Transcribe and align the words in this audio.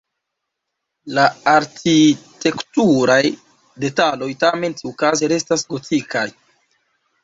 La 1.17 1.25
arkitekturaj 1.51 3.21
detaloj 3.87 4.33
tamen 4.43 4.81
tiukaze 4.83 5.35
restas 5.37 5.71
gotikaj. 5.73 6.31